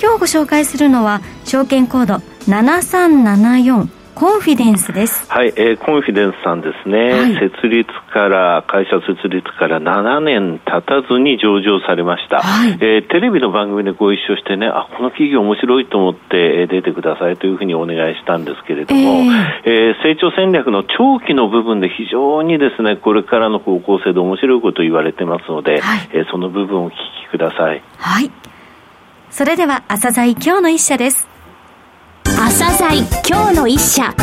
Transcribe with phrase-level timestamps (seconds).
[0.00, 2.14] 今日ご紹介するのは証券コード
[2.46, 5.30] 7374コンフィデンスです。
[5.30, 12.42] はい、えー、コンフィデンスさんですね、はい、設立から、会社設立から7年経たずに上場されました。
[12.42, 27.84] はい、えー、テレビの番組でご一緒してね、あ、この企業面白いと思って出てくださいというふうにお願いしたんですけれども、えー、えー、成長戦略の長期の部分で非常にですね、これからの方向性で面白いことを言われてますので、はい、えー、その部分をお聞きください。
[27.98, 28.32] はい。
[29.30, 31.28] それでは、朝鮮今日の一社です。
[32.24, 34.14] 朝鮮今日の一社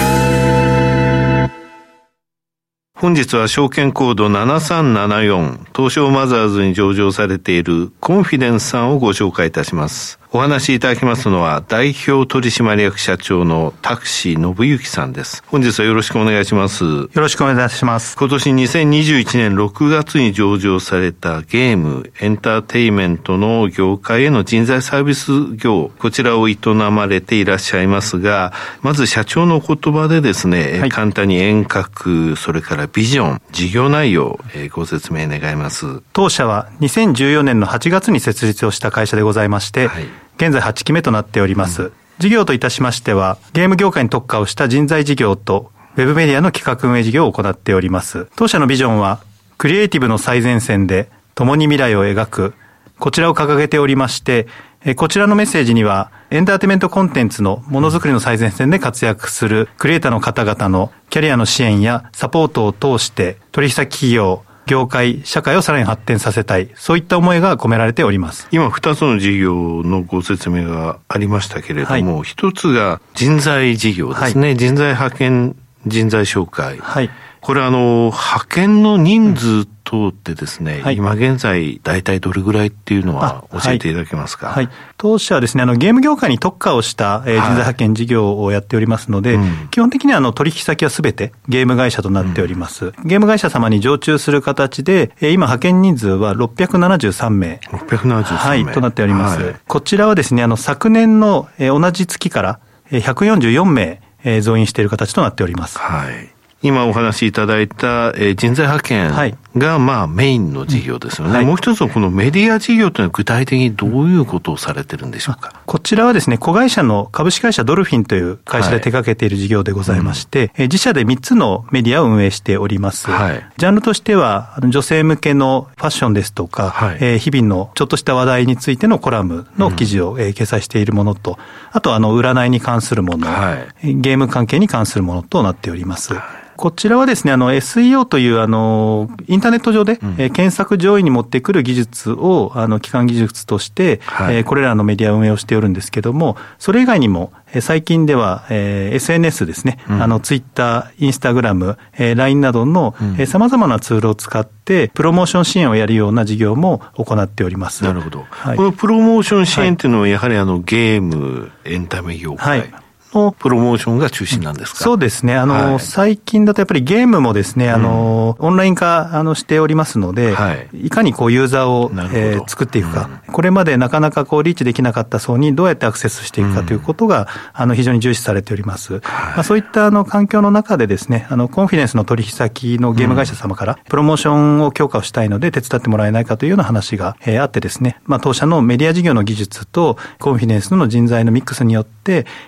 [2.97, 10.17] 本日は証券コード7374東証マザーズに上場されているコンフィデンスさんをご紹介いたします。
[10.35, 15.41] お話しいただきますのは代表取締役社長のタクシー信之さんです。
[15.47, 16.83] 本日はよろしくお願いします。
[16.83, 18.17] よろしくお願いします。
[18.17, 26.57] 今年2021年6月に上場されたゲーム、エンターテイメントの業界への人材サービス業、こちらを営
[26.91, 36.01] まれていらっしゃいますが、まず社長の言葉でですね、はい、簡単に遠隔、それからビジョン、事業内容、えー、ご説明願います。
[36.11, 41.91] 当社は2014年の8月に設立をした会社でございまして、はい現在8期目となっております。
[42.19, 48.27] 事業といたしましては、ゲーム業界に特化をした人材事業と、ウェブメディアの企画運営事業を行っております。
[48.35, 49.19] 当社のビジョンは、
[49.57, 52.53] クリエイティブの最前線で、共に未来を描く、
[52.99, 54.47] こちらを掲げておりまして、
[54.95, 68.47] こちらのメッセージには、エンターテイメントコンテンツのものづくりの最前線で活躍するクリエイターの方々のキャリアの支援やサポートを通して、取引先企業、業界、社会をさらに発展させたい、そういった思いが込められております。
[68.51, 75.55] 今、二つの事業のご説明がありましたけれども、一、はい、つが人材事業ですね、はい、人材派遣、
[75.85, 76.77] 人材紹介。
[76.79, 77.09] はい。
[77.41, 97.59] これあの、派遣の人数等ってですね、はい、今現在大体どれぐらいっていうのは教えていただけますか、はい、はい、当社はですね、あのゲーム業界に特化をした、えー、人材派遣事業をやっておりますので、はいうん、基本的にはあの取引先はすべてゲーム会社となっております、うん、ゲーム会社様に常駐する形で、えー、今派遣人数は673名。
[97.69, 98.63] 673名。
[98.65, 99.55] はい、となっております。
[99.67, 102.59] こちらはですね、あの昨年の、えー、同じ月から
[102.91, 105.77] 144名、えー、増員している形となっております。
[105.77, 106.35] はい。
[106.61, 111.33] 今お話しいただいた、えー、人材派遣が、まあ、メインの事業ですよね。
[111.33, 115.61] はい、もう一つのこのメディア事業というのは具体的にどういうことをされてるんでしょうか？
[115.65, 123.09] こちらはですね、子会社の株式会社ドルフィンという会社で手掛けている事業でございまして、はいうん、自社で3つのメディアを運営しております。
[123.09, 131.37] はい、ジャンルとしては、女性向けのファッションですとか、はい、えー、日々のちょっとした話題についてのコラムの記事を、えー、掲載しているものと、
[131.71, 136.13] あとあの、占いに関するもの、はい、ゲーム関係に関するものとなっております。
[136.57, 157.83] こちらはですね、あの SEO というあの、インターネット上で、うん、え検索上位に持ってくる技術を、あの、基幹技術として、はい、えこれらのメディア運営をしておるんですけども、それ以外にも、え最近では、えー、SNS ですね、うん、あの、ツイッター、インスタグラム、えー、LINE などの、うん、えー、様々なツールを使って、プロモーション支援をやるような事業も行っております。
[157.83, 158.25] なるほど。
[158.29, 162.59] はい、このプロモーション支援っていうのは、やはりあの、ゲーム、エンタメ業界。
[162.59, 162.84] はい
[163.15, 165.35] のプロモーションが中心なんですか、そうですね。
[165.35, 178.93] あの、はい、最近だとやっぱりゲームもですね、あの、うん、オンライン化あのしておりますので、はい、いかにこうユーザーを、えー、作っていくか、うん、これまでなかなかこうリーチできなかった層にどうやってアクセスしていくかということが、うん、あの、非常に重視されております。
[178.93, 191.94] はい、まあ、そういったあの環境の中でですね、あの、コンフィデンスの取引先のゲーム会社様から、プロモーションを強化をしたいので手伝ってもらえないかというような話が、えー、あってですね、まあ、当社のメディア事業の技術とコンフィデンスの人材のミックスによって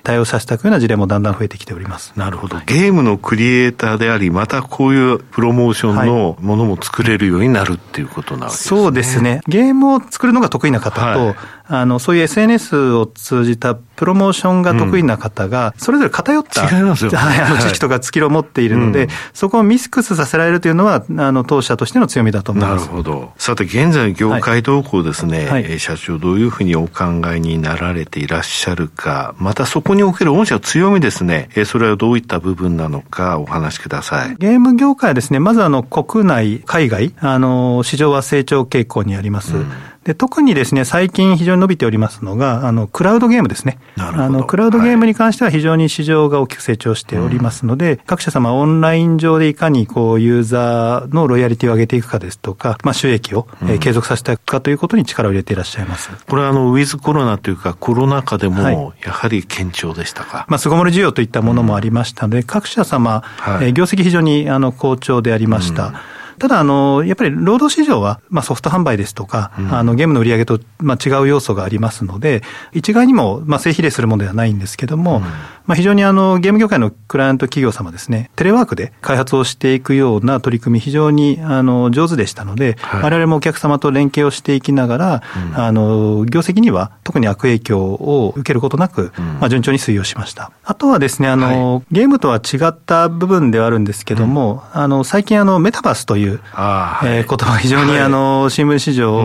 [0.04, 2.14] 対応させていくような事例もだんだん増えてきております。
[2.16, 2.58] なるほど。
[2.66, 8.82] ゲームのクリエイターであり、またこういうプロモーションのものも作れるようになるっていうことなわけですね。
[8.82, 9.42] そうですね。
[9.48, 11.36] ゲームを作るのが得意な方と、はい
[11.70, 22.86] あの、そういう SNS を通じたプロモーションが得意な方が、それぞれ偏った、違いますよ、ね、はい、あの、知識とかスキルを持っているので、はい、そこをミスクスさせられるというのは、あの、当社としての強みだと思います。
[22.86, 23.32] なるほど。
[23.38, 34.36] さて、現在の業界動向ですね、はい、社長どういうふうにお考えになられていらっしゃるか、またそこにおける御社の強みですね、それはどういった部分なのかお話しください。
[34.38, 39.56] ゲーム業界はですね、まずあの、国内、海外、あの、市場は成長傾向にあります。
[39.56, 39.72] うん
[40.08, 43.78] で特にですね、最近非常に伸びておりますのが、あの、クラウドゲームですね。
[43.98, 56.10] あの、クラウドゲームに関しては非常に市場が大きく成長しておりますので、うん、各社様オンライン上でいかにこう、ユーザーのロイヤリティを上げていくかですとか、まあ、収益を、え継続させていくかということに力を入れていらっしゃいます。
[56.26, 60.38] これはあの、ウィズコロナというか、コロナ禍でも、やはり堅調でしたか？
[60.38, 65.88] はい、まあ、巣ごもり需要といったものもありましたので、各社様、はい、え業績非常にあの好調でありました。
[65.88, 65.94] うん
[66.40, 72.44] ただ、あの、やっぱり労働市場は、まあソフト販売ですとか、うん、あの、ゲームの売り上げと、まあ違う要素がありますので、
[72.74, 85.24] 一概にも、まあ正比例するものではないんですけども、うん、まあ非常にあの、ゲーム業界のクライアント企業様ですね、テレワークで開発をしていくような取り組み、非常に、あの、上手でしたので、はい、我々もお客様と連携をしていきながら、
[85.54, 90.52] うん、あの、業績には特に悪影響を受けることなく、まあ順調に推移をしました。
[90.64, 99.22] あとはですね、あの、はい、ゲームとは違った部分ではあるんですけども、あの、最近あの、メタバースという、あえー、言葉非常に、あの、新聞市場を、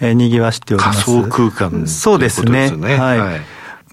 [0.00, 1.04] えー、賑わしております。
[1.04, 2.70] 仮想空間、そうですね。
[2.70, 3.18] はい。
[3.18, 3.40] はい。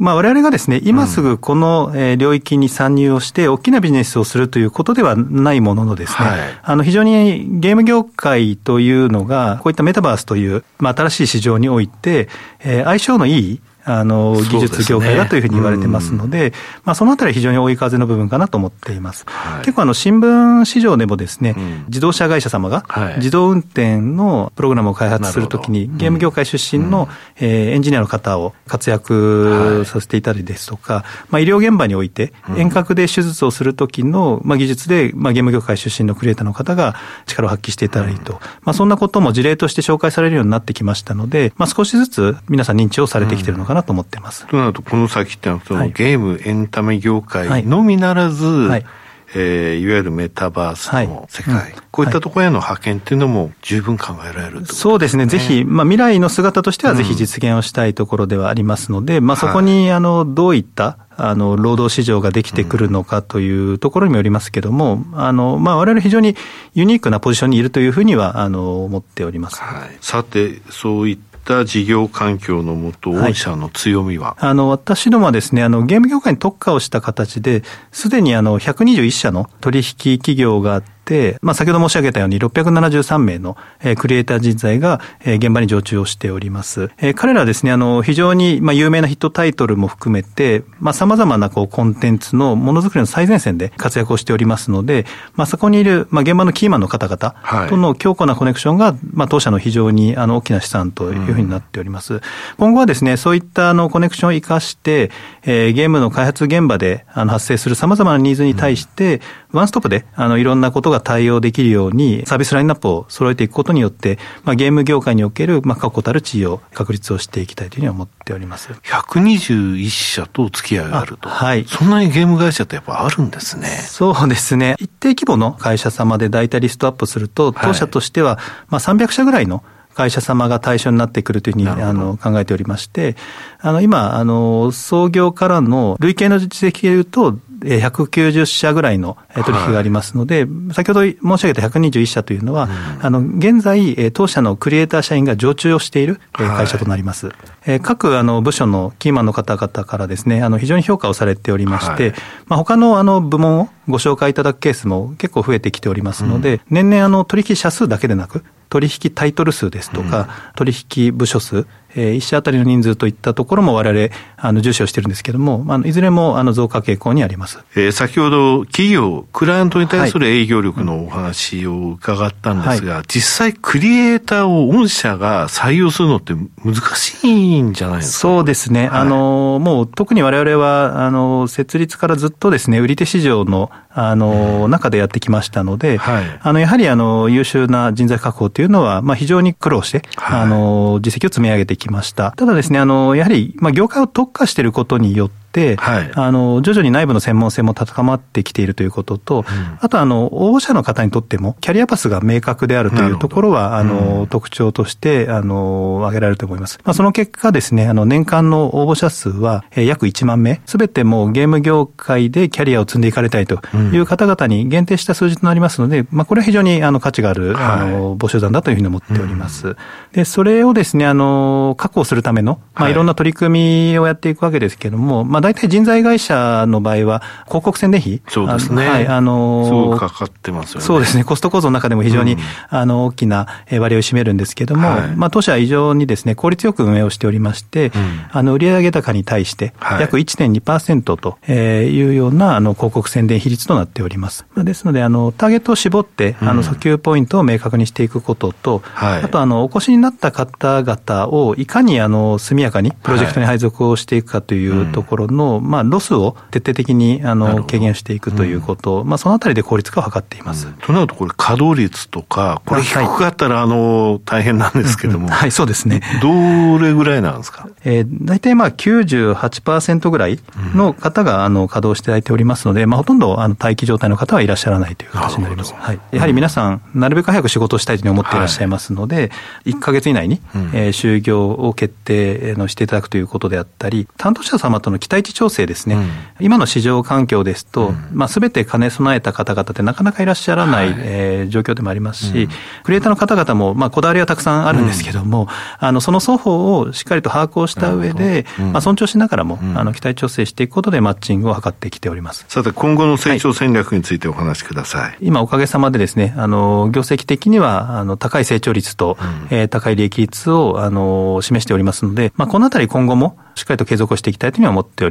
[0.02, 12.30] まあ、我々がですね、今すぐこの領域に参入をして、大きなビジネスをするということではないもののですね、はい、あの、非常にゲーム業界というのが、こういったメタバースという、まあ、新しい市場において、
[12.62, 19.26] えー、相性のいいあの、技術業界だというふうに言われてますので、まあ、そのあたりは非常に追い風の部分かなと思っています。
[19.28, 22.86] はい、結構あの、新聞市場でもですね、うん、自動車会社様が、
[23.18, 36.96] 自動運転のプログラムを開発するときに、ゲーム業界出身の、うん、えー、エンジニアの方を活躍させていたりですとか、まあ、医療現場において、遠隔で手術をするときの、まあ、技術で、まあ、ゲーム業界出身のクリエイターの方が
[37.26, 44.48] 力を発揮していたりと、まあ、そんなことも事例として紹介されるようになってきましたので、まあ、少しずつ皆さん認知をされてきているのかなと思ってます。
[44.48, 48.86] となると、この先ってのは、そのゲーム、エンタメ業界のみならず、はい
[49.34, 55.26] えー、いわゆるメタバースの世界、はい、こういったところへの派遣っていうのも十分考えられる、ね、そうですね。
[55.26, 66.36] ぜひ、まあ未来の姿としてはぜひ実現をしたいところではありますので、うん、まあそこに、あの、どういった、あの、労働市場ができてくるのかというところにもよりますけども、あの、まあ我々非常に
[66.74, 69.62] ユニークなポジションにいるというふうには、あの、思っております。
[69.62, 69.98] はい。
[70.02, 81.01] さて、そういったった事業環境のもと、御社の強みは、はい、あの、私どもはですね、あの、ゲーム業界に特化をした形で、すでにあの、121社の取引企業があって、、
[81.42, 86.92] まあ、先ほど申し上げたように673名の、えー、クリエイター人材が、えー、現場に常駐をしております。
[86.98, 95.06] えー、彼らはですね、あの、非常に、まあ、有名なヒットタイトルも含めて、まあ、様々なこう、コンテンツのものづくりの最前線で活躍をしておりますので、
[95.36, 102.16] まあ、そこにいる、まあ、現場のキーマンの方々との強固なコネクションが、まあ、当社の非常に、あの、大きな資産というふうになっております。
[102.16, 102.22] うん、
[102.58, 105.12] 今後はですね、そういったあの、コネクションを活かして、
[105.44, 109.22] えー、ゲームの開発現場で、あの、発生する様々なニーズに対して、うん
[109.52, 118.72] ワンストップで、あの、いろんなことが対応できるように、サービスラインナップを揃えていくことによって、まあ、ゲーム業界における、まあ、確固たる地位を確立をしていきたいというふうに思っております。
[118.72, 121.30] 121社と付き合いがあると。
[121.30, 121.66] はい。
[121.66, 123.68] そんなにゲーム会社ってやっぱあるんですね。
[123.68, 124.76] そうですね。
[124.80, 128.40] 一定規模の会社様で大体リストアップすると、当社としては、
[128.70, 129.64] まあ、300社ぐらいの
[129.94, 133.16] 会社様が対象になってくるというふうにあの考えておりまして、
[133.60, 142.70] あの今、あの創業からの累計の実績でいうと、190社ぐらいの取引がありますので、はい、先ほど申し上げた121社というのは、
[143.00, 147.28] うん、あの、現在、当社のクリエイター社員が常駐をしている会社となります。
[147.28, 167.60] はい、各あの部署のキーマンの方々からですね、あの、非常に評価をされておりまして、はい、まあ、他のあの部門をご紹介いただくケースも結構増えてきておりますので、うん、年々あの取引社数だけでなく、取引タイトル数ですとか、うん、取引部署数、えー、一社当たりの人数といったところも我々、あの、重視をしてるんですけれども、あの、いずれも、あの、増加傾向にあります。
[167.76, 176.34] えー、先ほど、企業、クライアントに対する営業力のお話を伺ったんですが、はい、実際、クリエイターを御社が採用するのって
[176.64, 178.20] 難しいんじゃないですか？
[178.20, 178.88] そうですね。
[178.88, 192.32] はい、あの、もう、特に我々は、あの、設立からずっとですね、売り手市場の、あの、中でやってきましたので、はい、あの、やはり、あの、優秀な人材確保というのは、まあ、非常に苦労して、あの、実績を積み上げてきました。
[192.32, 195.41] ただですね、あの、やはり、まあ、業界を特化していることによって、、
[195.78, 206.80] はい、あの、徐々に内部の専門性も高まってきているということと、うん、あとあの、応募者の方にとっても、キャリアパスが明確であるというところは、あの、うん、特徴として、あの、挙げられると思います。
[206.86, 219.70] まあ、その結果ですね、あの、年間の応募者数は、えー、約1万名、すべてもうゲーム業界でキャリアを積んでいかれたいという方々に限定した数字となりますので、まあ、これは非常にあの価値がある、あの、募集団だというふうに思っております。
[219.70, 219.76] うん、
[220.14, 222.94] で、それをですね、あの、確保するための、まあ、い。
[222.94, 228.88] ろんな取り組みをやっていくわけですけれども、まあ、あ、大体人材会社の場合は、広告宣伝費そうですね。
[228.88, 230.86] はい、あのー、すごくかかってますよね。
[230.86, 231.24] そうですね。
[231.24, 244.46] コスト構造の中でも非常に、うん、あの、大きな割合を占めるんですけども、はい、まあ、当社は非常にですね、効率よく運営をしておりまして、うん、あの、売上高に対して、約1.2%というような、あの、広告宣伝比率となっております。
[244.56, 260.68] ですので、あの、ターゲットを絞って、あの、訴求ポイントを明確にしていくことと、あと、あの、お越しになった方々を、いかに、あの、速やかにプロジェクトに配属をしていくかというところの、まあ、ロスを徹底的に、あの、軽減していくということ、まあ、そのあたりで効率化を図っています。
[260.86, 265.30] となると、これ、稼働率とか、これ低かったら、あの、大変なんですけども。
[265.30, 266.02] はい、そうですね。
[266.22, 267.68] どれぐらいなんですか？
[267.84, 270.40] えー、大体まあ98%ぐらい
[270.76, 275.74] の方が、あの、稼働していただいておりますので、まあ、ほとんど、あの、待機状態の方はいらっしゃらないという形になります。
[275.76, 276.00] はい。
[276.12, 279.22] やはり皆さん、なるべく早く仕事をしたいと思っていらっしゃいますので、は
[279.66, 280.42] い、1ヶ月以内に、
[280.74, 285.96] えー、就業を決定のしていただくということであったり、担当者様との期待値調整ですね。
[285.96, 286.10] うん、
[286.40, 287.94] 今の市場環境ですと、
[288.28, 292.50] すべて兼ね備えた方々ってなかなかいらっしゃらない、はい、えー、状況でもありますし、うん、
[292.84, 294.92] クリエイターの方々も、まあ、こだわりはたくさんあるん。
[294.92, 295.48] ですけども、
[295.80, 302.46] あの、その双方をしっかりと把握をした上で、まあ、尊重しながらも、あの、期待調整していくことでマッチングを図ってきております。
[302.48, 305.02] さて、今後の成長戦略についてお話しください。
[305.02, 309.24] はい、今、おかげさまでですね、あの、業績的には、あの、高い成長率と、う
[309.54, 315.11] ん、えー、高い利益率を、あの、示しておりますので、まあ、このあたり今後も、しっかりと継続していきたいというふうに思っており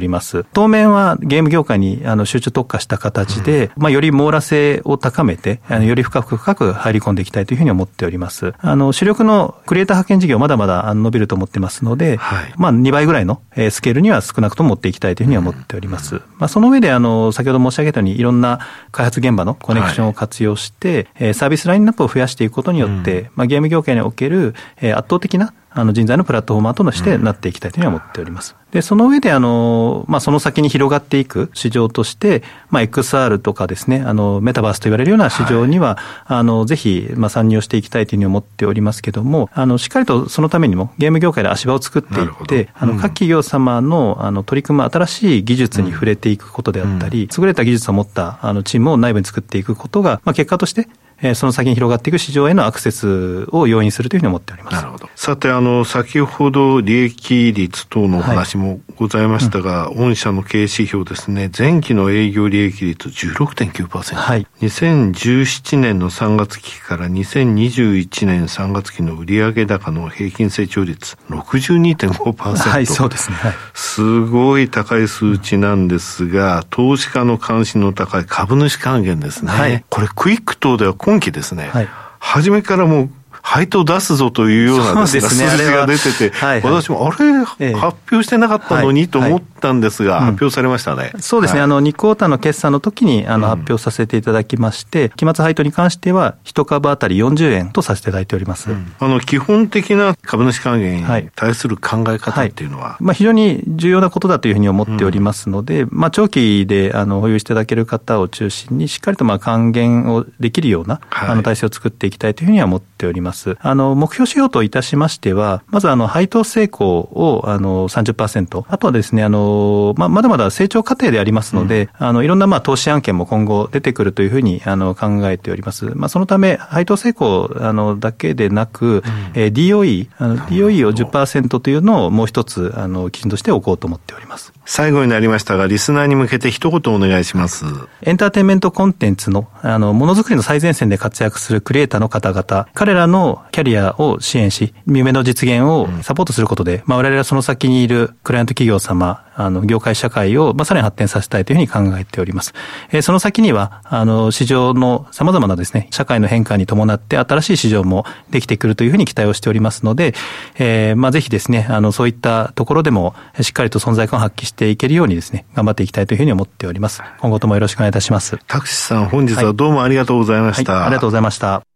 [0.53, 8.53] 当面はゲーム業界にあの集中特化した形で、うん、まあより網羅性を高めて、あのより深く深く入り込んでいきたいというふうに思っております。
[8.59, 16.15] あの主力のクリエイター派遣事業まだまだ伸びると思ってますので、はい、まあ2倍ぐらいのスケールには少なくとも持っていきたいというふうに思っております。
[16.15, 18.59] うん、まあその上であの先ほど申し上げたようにいろんな
[18.91, 28.55] 開発現場のコネクションを活用して、はい、サービスラインナップを増やしていくことによって、うん、まあゲーム業界における圧倒的なあの人材のプラットフォーマーとしてなっていきたいというふうに思っております。
[28.71, 50.87] で、その上で、あの、まあ、その先に広がっていく市場として、まあ、XR とかですね、あの、メタバースと言われるような市場には、はい、あの、ぜひ、まあ、参入していきたいというふうに思っておりますけども、あの、しっかりとそのためにも、ゲーム業界で足場を作っていって、あの、各企業様の、あの、取り組む新しい技術に触れていくことであったり、優れた技術を持った、あの、チームを内部に作っていくことが、まあ、結果として、
[51.21, 54.75] えその先に広がっていく市場へのアクセスを要因するというふうに思っております。
[54.75, 55.09] なるほど。
[55.15, 64.15] さて、あの、先ほど利益率等のお話もございましたが、はいうん、御社の経営指標ですね、前期の営業利益率16.9%。
[64.15, 64.47] はい。
[64.61, 72.57] 2017年の3月期から2021年3月期の売上高の平均成長率62.5%。
[72.57, 73.35] はい、そうですね。
[73.37, 79.51] はい、すごい高い数値なんですが、投資家の関心の高い株主還元ですね。
[79.51, 79.83] はい。
[79.89, 81.89] これクイック等では今期ですね、はい、
[82.19, 83.09] 初めからもう
[83.41, 87.25] 配当出すぞというようなですね、数字が出てて、はいはい、私もあれ、
[87.59, 91.11] ええ、発表してなかったのにと思ったんですが、発表されましたね。
[91.19, 98.69] そうですね、あの、2クォーターの決算の時にあの発表させていただきまして、期末配当に関しては、1株当たり40円とさせていただいております。
[98.99, 113.30] あの、基本的な株主還元に対する考え方っていうのは、まあ、非常に重要なことだというふうに思っておりますので、まあ、長期であの保有していただける方を中心に、しっかりとまあ還元をできるような、あの体制を作っていきたいというふうには思っております。
[113.59, 125.91] あの、目標指標といたしましては、まずあの、配当成功をあの30%、あとはですね、あの、ままだまだ成長過程でありますので、うん、あの、いろんなまあ投資案件も今後出てくるというふうにあの考えております。
[125.95, 134.53] まあ、そのため、配当成功あのだけでなく、うん、えー、DOE、あの DOE を10%というのをもう一つ、あの、基準としておこうと思っております。
[134.65, 137.65] 最後になりましたが、リスナーに向けて一言お願いします。
[138.03, 143.20] エンターテインメントコンテンツの、あの、ものづくりの最前線で活躍するクリエイターの方々、彼らの
[143.51, 152.53] キャリアを支援し、夢の実現をサポートすることで、うん、まあ、我々はその先にいるクライアント企業様、あの、業界社会を、まあ、さらに発展させたいというふうに考えております。
[152.91, 160.13] えー、その先には、あの、市場の様々なですね、社会の変化に伴って新しい市場もできてくるというふうに期待をしておりますので、
[160.57, 167.01] えー、まあ、ぜひですね、あの、そういったところでも、しっかりと存在感を発揮していけるようにですね、頑張っていきたいというふうに思っております。
[167.19, 168.37] 今後ともよろしくお願いいたします。
[168.47, 170.71] タクシさん、本日はどうもありがとうございました。
[170.73, 171.70] はいはい、ありがとうございました。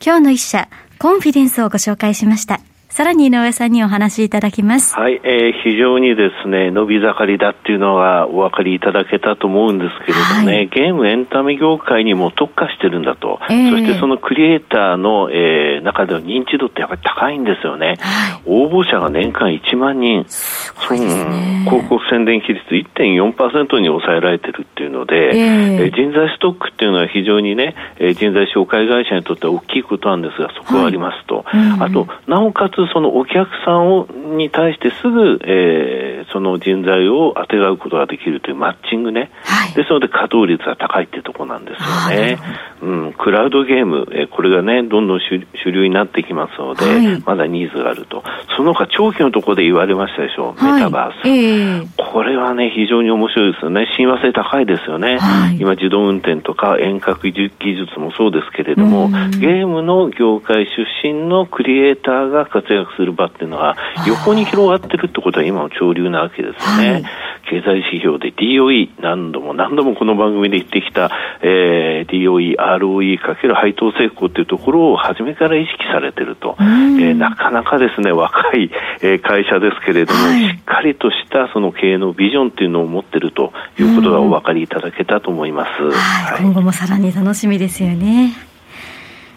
[0.00, 0.68] 今日の一社、
[1.00, 2.60] コンフィデンスをご紹介しました。
[2.98, 4.96] さらに井上さんにお話しいただきます。
[4.96, 17.98] はい、えー、非常にですね、伸び盛りだっていうのはお分かりいただけたと思うんですけれどもね、はい、ゲームエンタメ業界にも特化してるんだと、えー、そしてそのクリエイターの、えー、中での認知度ってやっぱり高いんですよね。
[18.00, 27.76] はい、応募者が年間1万人、うん、広告宣伝比率1.4%に抑えられてるっていうので、えー、人材ストックっていうのは非常にね、
[28.18, 31.44] 人材紹介会社にとっては大きいことなんですが、そこはありますと。
[31.46, 42.38] はいうん、あと、なおかつそのお客さんをに対してすぐ、えー、その人材を当てがうことができるというマッチングね、はい、ですので稼働率が高いっていうところなんですよね。
[42.80, 48.22] うん、クラウドゲーム、えこれがね、どんどん主流になってきますので、はい、まだニーズがあると。
[48.56, 51.86] その他、長期のところで言われましたでしょう、メタバース、えー。
[51.96, 53.86] これはね、非常に面白いですよね。
[53.98, 55.18] 親和性高いですよね。
[55.58, 59.08] 今、自動運転とか遠隔技術もそうですけれども、
[59.40, 66.92] ゲームの業界出身のクリエイターが活躍する場っていうのは、横に広がってるってことは今の潮流なわけですよね。
[66.92, 67.04] はい、
[67.50, 71.10] 経済指標で DOE、何度も何度もこの番組で言ってきた、
[71.42, 78.70] えー、DOE、ROE かける配当成功っていうところを初めから意識されてると、えー、なかなかですね、若い、
[79.00, 85.82] えー、会社ですけれども、はい、しっかりとしたその経営のビジョンっていうのを持ってるということがお分かりいただけたと思います。
[85.90, 88.32] はい、今後もさらに楽しみですよね。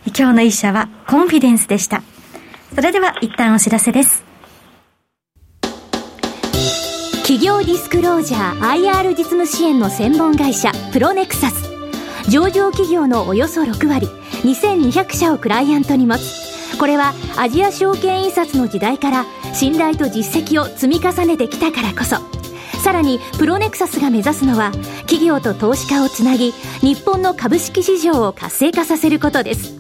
[0.07, 2.01] 今日の一社はコンフィデンスでした。
[2.73, 4.23] それでは一旦お知らせです。
[7.23, 11.69] 企業ディスクロージャー IR 実務支援の専門会社プロネクサス。
[12.29, 14.07] 上場企業のおよそ6割
[14.43, 16.77] 2200社をクライアントに持つ。
[16.77, 22.17] これはアジア証券印刷の時代から信頼と実績を積み重ねてきたからこそ。
[22.79, 29.73] さらにプロネクサスが目指すのは企業と投資家をつなぎ日本の株式市場を活性化させることです。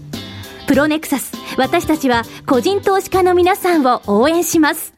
[0.67, 4.93] プロネクサス私たちは個人投資家の皆さんを応援します。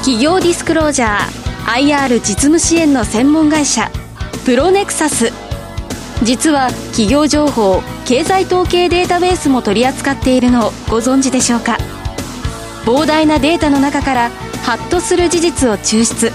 [0.00, 3.90] 企業ディスクロージャー IR 実務支援の専門会社
[4.44, 5.32] プロネクサス。
[6.22, 11.76] 実は企業情報経済統計データベースも取り扱っているのをご存知でしょうか？
[12.84, 14.30] 膨大なデータの中から
[14.62, 16.32] ハッとする事実を抽出。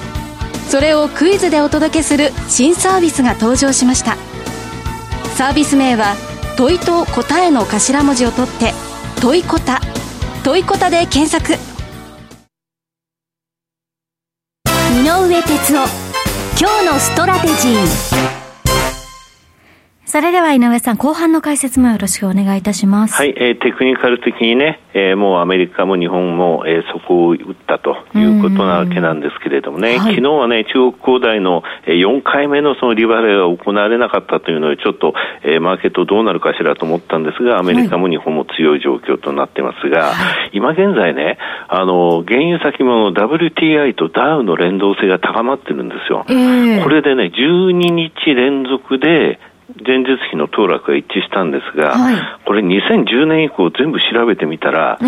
[0.69, 4.17] それをクイズでお届けする新サービスが登場しました。
[5.35, 6.15] サービス名は
[6.61, 8.71] 問いと答えの頭文字を取って
[9.19, 9.81] 問いこた
[10.43, 11.53] 問いこたで検索。
[14.93, 15.87] 井上哲夫
[16.59, 18.40] 今日のストラテジー。
[20.11, 23.13] それでは井上さん、後半の解説もよろしくお願いいたします。
[23.13, 41.37] はい、えー、テクニカル的にね、えー、もうアメリカも日本も、えー、そこを打ったということなわけなんですけれどもね、はい、昨日はね、中国恒大の4回目のそのリバレが行われなかったというので、ちょっと、えー、マーケットどうなるかしらと思ったんですが、アメリカも日本も強い状況となってますが、はい、今現在ね、
[41.69, 46.25] あの、原油先物 WTI とダウの連動性が高まってるんですよ。
[46.27, 49.39] えー、これでね、12日連続で、
[49.85, 52.15] 前日比の騰落が一致したんですが、はい、
[52.45, 54.99] これ2010年以降全部調べてみたら、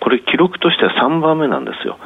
[0.00, 1.98] これ記録としては3番目なんですよ。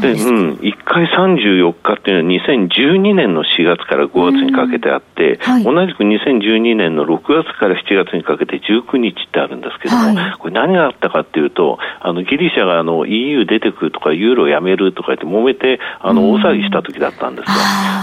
[0.00, 17.54] でうん、1回34日っていうのは2012年の4月から5月にかけてあって、はい、同じく2012年の6月から7月にかけて19日ってあるんですけども、はい、これ何があったかっていうと、あのギリシャがあの EU 出てくるとかユーロやめるとか言って揉めてあの大騒ぎした時だったんですよ。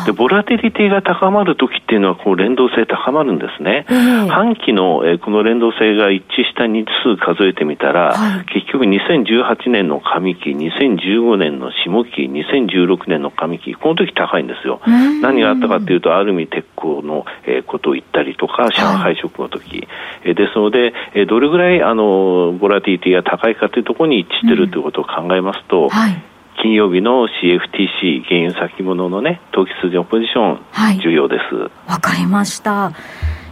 [0.06, 3.86] で、ボラティリティが高まる時っていうのはこう連動性高まるんですね。
[4.30, 8.86] 半期の、えこの連動性が一致した日数数えてみたら、はい、結局
[9.30, 14.82] 2018年の上期、2015年の下期、2016年の上期、この時高いんですよ。
[15.22, 19.88] 何があったかというと、アルミ鉄鋼の、えことを言ったりとか、上海食の時、
[20.24, 26.24] え、はい、ですので、えどれぐらいあのボラティティが高いかというところに一致しているということを考えますと、うんはい
[26.62, 31.56] 金曜日の CFTC 原油先物のね、投機筋のポジション、はい、重要です。
[31.90, 32.92] わかりました。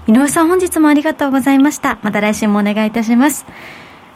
[0.07, 1.99] 井上さん本日もありがとうございました。
[2.01, 3.45] また来週もお願いいたします。